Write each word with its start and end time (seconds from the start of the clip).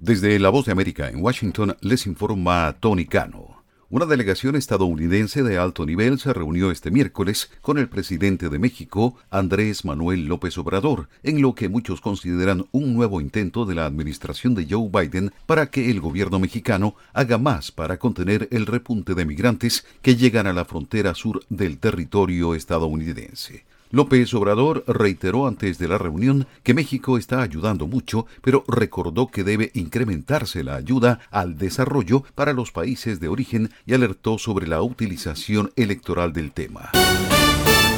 Desde 0.00 0.38
La 0.38 0.50
Voz 0.50 0.66
de 0.66 0.70
América 0.70 1.08
en 1.08 1.20
Washington 1.20 1.76
les 1.80 2.06
informa 2.06 2.76
Tony 2.78 3.04
Cano. 3.04 3.64
Una 3.90 4.06
delegación 4.06 4.54
estadounidense 4.54 5.42
de 5.42 5.58
alto 5.58 5.84
nivel 5.86 6.20
se 6.20 6.32
reunió 6.32 6.70
este 6.70 6.92
miércoles 6.92 7.50
con 7.62 7.78
el 7.78 7.88
presidente 7.88 8.48
de 8.48 8.60
México, 8.60 9.16
Andrés 9.28 9.84
Manuel 9.84 10.26
López 10.26 10.56
Obrador, 10.56 11.08
en 11.24 11.42
lo 11.42 11.56
que 11.56 11.68
muchos 11.68 12.00
consideran 12.00 12.66
un 12.70 12.94
nuevo 12.94 13.20
intento 13.20 13.64
de 13.64 13.74
la 13.74 13.86
administración 13.86 14.54
de 14.54 14.68
Joe 14.70 14.88
Biden 14.88 15.32
para 15.46 15.68
que 15.68 15.90
el 15.90 16.00
gobierno 16.00 16.38
mexicano 16.38 16.94
haga 17.12 17.36
más 17.36 17.72
para 17.72 17.98
contener 17.98 18.46
el 18.52 18.66
repunte 18.66 19.16
de 19.16 19.24
migrantes 19.24 19.84
que 20.00 20.14
llegan 20.14 20.46
a 20.46 20.52
la 20.52 20.64
frontera 20.64 21.12
sur 21.16 21.44
del 21.48 21.78
territorio 21.78 22.54
estadounidense. 22.54 23.64
López 23.90 24.34
Obrador 24.34 24.84
reiteró 24.86 25.46
antes 25.46 25.78
de 25.78 25.88
la 25.88 25.98
reunión 25.98 26.46
que 26.62 26.74
México 26.74 27.16
está 27.16 27.42
ayudando 27.42 27.86
mucho, 27.86 28.26
pero 28.42 28.64
recordó 28.68 29.28
que 29.28 29.44
debe 29.44 29.70
incrementarse 29.74 30.62
la 30.62 30.76
ayuda 30.76 31.20
al 31.30 31.56
desarrollo 31.56 32.22
para 32.34 32.52
los 32.52 32.70
países 32.70 33.20
de 33.20 33.28
origen 33.28 33.70
y 33.86 33.94
alertó 33.94 34.38
sobre 34.38 34.66
la 34.66 34.82
utilización 34.82 35.72
electoral 35.76 36.32
del 36.32 36.52
tema. 36.52 36.90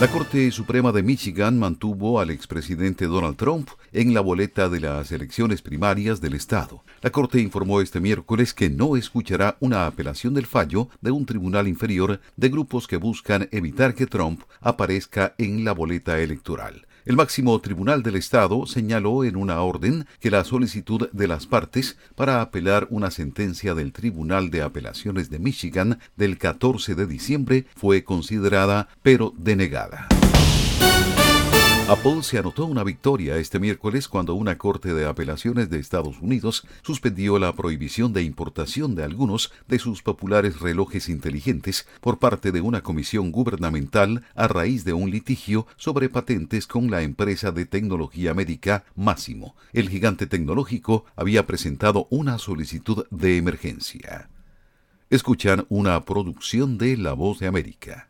La 0.00 0.06
Corte 0.06 0.52
Suprema 0.52 0.92
de 0.92 1.02
Michigan 1.02 1.58
mantuvo 1.58 2.20
al 2.20 2.30
expresidente 2.30 3.06
Donald 3.06 3.36
Trump 3.36 3.68
en 3.92 4.14
la 4.14 4.20
boleta 4.20 4.68
de 4.68 4.78
las 4.78 5.10
elecciones 5.10 5.60
primarias 5.60 6.20
del 6.20 6.34
Estado. 6.34 6.84
La 7.02 7.10
Corte 7.10 7.40
informó 7.40 7.80
este 7.80 7.98
miércoles 7.98 8.54
que 8.54 8.70
no 8.70 8.96
escuchará 8.96 9.56
una 9.58 9.86
apelación 9.86 10.34
del 10.34 10.46
fallo 10.46 10.88
de 11.00 11.10
un 11.10 11.26
tribunal 11.26 11.66
inferior 11.66 12.20
de 12.36 12.48
grupos 12.48 12.86
que 12.86 12.96
buscan 12.96 13.48
evitar 13.50 13.96
que 13.96 14.06
Trump 14.06 14.42
aparezca 14.60 15.34
en 15.36 15.64
la 15.64 15.72
boleta 15.72 16.20
electoral. 16.20 16.86
El 17.08 17.16
máximo 17.16 17.58
tribunal 17.62 18.02
del 18.02 18.16
Estado 18.16 18.66
señaló 18.66 19.24
en 19.24 19.36
una 19.36 19.62
orden 19.62 20.06
que 20.20 20.30
la 20.30 20.44
solicitud 20.44 21.08
de 21.10 21.26
las 21.26 21.46
partes 21.46 21.96
para 22.14 22.42
apelar 22.42 22.86
una 22.90 23.10
sentencia 23.10 23.74
del 23.74 23.94
Tribunal 23.94 24.50
de 24.50 24.60
Apelaciones 24.60 25.30
de 25.30 25.38
Michigan 25.38 26.00
del 26.18 26.36
14 26.36 26.94
de 26.94 27.06
diciembre 27.06 27.64
fue 27.74 28.04
considerada 28.04 28.88
pero 29.02 29.32
denegada. 29.38 30.06
Apple 31.88 32.22
se 32.22 32.36
anotó 32.36 32.66
una 32.66 32.84
victoria 32.84 33.38
este 33.38 33.58
miércoles 33.58 34.08
cuando 34.08 34.34
una 34.34 34.58
Corte 34.58 34.92
de 34.92 35.06
Apelaciones 35.06 35.70
de 35.70 35.78
Estados 35.78 36.20
Unidos 36.20 36.66
suspendió 36.82 37.38
la 37.38 37.54
prohibición 37.54 38.12
de 38.12 38.22
importación 38.22 38.94
de 38.94 39.04
algunos 39.04 39.50
de 39.68 39.78
sus 39.78 40.02
populares 40.02 40.60
relojes 40.60 41.08
inteligentes 41.08 41.88
por 42.02 42.18
parte 42.18 42.52
de 42.52 42.60
una 42.60 42.82
comisión 42.82 43.32
gubernamental 43.32 44.22
a 44.34 44.48
raíz 44.48 44.84
de 44.84 44.92
un 44.92 45.10
litigio 45.10 45.66
sobre 45.78 46.10
patentes 46.10 46.66
con 46.66 46.90
la 46.90 47.00
empresa 47.00 47.52
de 47.52 47.64
tecnología 47.64 48.34
médica 48.34 48.84
Máximo. 48.94 49.56
El 49.72 49.88
gigante 49.88 50.26
tecnológico 50.26 51.06
había 51.16 51.46
presentado 51.46 52.06
una 52.10 52.36
solicitud 52.36 53.06
de 53.10 53.38
emergencia. 53.38 54.28
Escuchan 55.08 55.64
una 55.70 56.04
producción 56.04 56.76
de 56.76 56.98
La 56.98 57.14
Voz 57.14 57.38
de 57.38 57.46
América. 57.46 58.07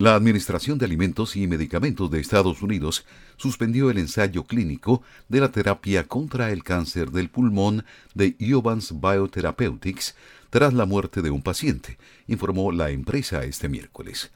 La 0.00 0.14
Administración 0.14 0.78
de 0.78 0.86
Alimentos 0.86 1.36
y 1.36 1.46
Medicamentos 1.46 2.10
de 2.10 2.20
Estados 2.20 2.62
Unidos 2.62 3.04
suspendió 3.36 3.90
el 3.90 3.98
ensayo 3.98 4.44
clínico 4.44 5.02
de 5.28 5.40
la 5.40 5.52
terapia 5.52 6.04
contra 6.04 6.52
el 6.52 6.64
cáncer 6.64 7.10
del 7.10 7.28
pulmón 7.28 7.84
de 8.14 8.34
Iovance 8.38 8.94
Biotherapeutics 8.94 10.14
tras 10.48 10.72
la 10.72 10.86
muerte 10.86 11.20
de 11.20 11.28
un 11.28 11.42
paciente, 11.42 11.98
informó 12.28 12.72
la 12.72 12.88
empresa 12.88 13.44
este 13.44 13.68
miércoles. 13.68 14.30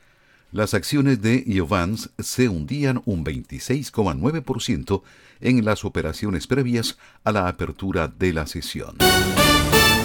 Las 0.53 0.75
acciones 0.75 1.23
de 1.23 1.43
Iovance 1.47 2.11
se 2.19 2.51
hundían 2.51 3.01
un 3.07 3.25
26,9% 3.25 5.03
en 5.41 5.65
las 5.65 5.87
operaciones 5.87 6.47
previas 6.47 6.99
a 7.25 7.33
la 7.33 7.49
apertura 7.49 8.09
de 8.09 8.35
la 8.35 8.47
sesión. 8.47 8.99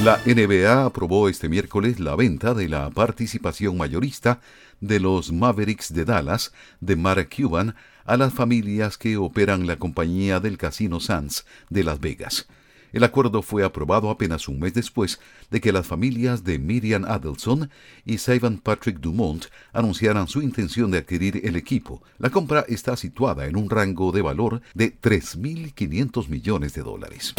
La 0.04 0.18
NBA 0.26 0.86
aprobó 0.86 1.28
este 1.28 1.50
miércoles 1.50 2.00
la 2.00 2.16
venta 2.16 2.54
de 2.54 2.70
la 2.70 2.90
participación 2.90 3.76
mayorista 3.76 4.40
de 4.80 5.02
los 5.02 5.34
Mavericks 5.34 5.94
de 5.94 6.06
Dallas 6.06 6.54
de 6.80 6.96
Mark 6.96 7.28
Cuban 7.36 7.76
a 8.06 8.16
las 8.16 8.34
familias 8.34 8.98
que 8.98 9.18
operan 9.18 9.68
la 9.68 9.76
compañía 9.76 10.40
del 10.40 10.58
Casino 10.58 11.02
Sands 11.02 11.46
de 11.70 11.84
Las 11.84 12.00
Vegas. 12.00 12.48
El 12.92 13.04
acuerdo 13.04 13.42
fue 13.42 13.64
aprobado 13.64 14.10
apenas 14.10 14.48
un 14.48 14.60
mes 14.60 14.74
después 14.74 15.20
de 15.52 15.62
que 15.62 15.72
las 15.72 15.86
familias 15.86 16.44
de 16.44 16.60
Miriam 16.60 17.06
Adelson 17.06 17.70
y 18.06 18.18
Sivan 18.18 18.58
Patrick 18.58 19.00
Dumont 19.00 19.46
anunciaran 19.74 20.28
su 20.28 20.42
intención 20.42 20.92
de 20.92 21.00
adquirir 21.00 21.42
el 21.44 21.56
equipo. 21.56 22.02
La 22.18 22.30
compra 22.30 22.66
está 22.68 22.98
situada 22.98 23.46
en 23.46 23.56
un 23.56 23.70
rango 23.70 24.12
de 24.12 24.22
valor 24.22 24.62
de 24.74 25.00
3.500 25.00 26.28
millones 26.30 26.74
de 26.74 26.82
dólares 26.82 27.36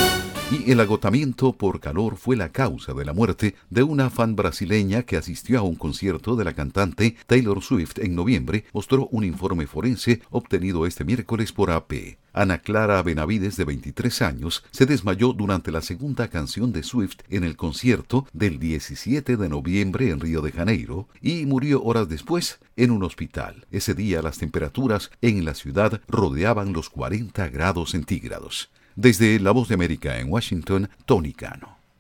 y 0.50 0.72
el 0.72 0.80
agotamiento 0.80 1.52
por 1.52 1.78
calor 1.78 2.16
fue 2.16 2.34
la 2.34 2.50
causa 2.50 2.92
de 2.92 3.04
la 3.04 3.12
muerte 3.12 3.54
de 3.70 3.84
una 3.84 4.10
fan 4.10 4.34
brasileña 4.34 5.04
que 5.04 5.16
asistió 5.16 5.60
a 5.60 5.62
un 5.62 5.76
concierto 5.76 6.34
de 6.34 6.44
la 6.44 6.54
cantante 6.54 7.16
Taylor 7.28 7.62
Swift 7.62 7.98
en 7.98 8.16
noviembre, 8.16 8.64
mostró 8.72 9.06
un 9.12 9.22
informe 9.22 9.68
forense 9.68 10.22
obtenido 10.30 10.86
este 10.86 11.04
miércoles 11.04 11.52
por 11.52 11.70
AP. 11.70 12.18
Ana 12.32 12.58
Clara 12.58 13.02
Benavides, 13.02 13.56
de 13.56 13.64
23 13.64 14.22
años, 14.22 14.64
se 14.70 14.86
desmayó 14.86 15.32
durante 15.40 15.72
la 15.72 15.80
segunda 15.80 16.28
canción 16.28 16.70
de 16.70 16.82
Swift 16.82 17.20
en 17.30 17.44
el 17.44 17.56
concierto 17.56 18.26
del 18.34 18.58
17 18.58 19.38
de 19.38 19.48
noviembre 19.48 20.10
en 20.10 20.20
Río 20.20 20.42
de 20.42 20.52
Janeiro 20.52 21.08
y 21.22 21.46
murió 21.46 21.82
horas 21.82 22.10
después 22.10 22.58
en 22.76 22.90
un 22.90 23.02
hospital. 23.04 23.66
Ese 23.70 23.94
día 23.94 24.20
las 24.20 24.36
temperaturas 24.36 25.10
en 25.22 25.46
la 25.46 25.54
ciudad 25.54 26.02
rodeaban 26.08 26.74
los 26.74 26.90
40 26.90 27.48
grados 27.48 27.92
centígrados. 27.92 28.68
Desde 28.96 29.40
La 29.40 29.52
Voz 29.52 29.68
de 29.68 29.76
América 29.76 30.18
en 30.18 30.30
Washington, 30.30 30.90
Tony 31.06 31.32
Cano. 31.32 31.79